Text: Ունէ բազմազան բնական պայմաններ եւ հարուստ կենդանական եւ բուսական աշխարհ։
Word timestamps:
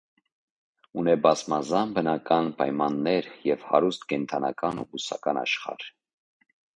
Ունէ 1.01 1.13
բազմազան 1.25 1.91
բնական 1.97 2.49
պայմաններ 2.61 3.29
եւ 3.49 3.65
հարուստ 3.73 4.07
կենդանական 4.15 4.81
եւ 4.83 4.89
բուսական 4.95 5.41
աշխարհ։ 5.43 5.87